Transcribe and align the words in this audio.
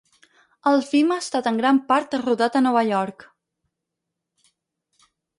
El 0.69 0.79
film 0.91 1.11
ha 1.15 1.17
estat 1.23 1.49
en 1.51 1.59
gran 1.59 1.81
part 1.91 2.17
rodat 2.21 2.57
a 2.59 2.61
Nova 2.67 2.83
York. 2.87 3.29